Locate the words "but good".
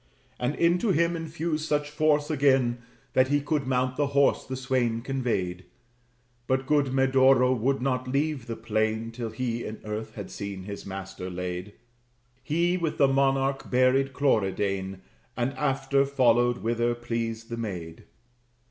6.47-6.91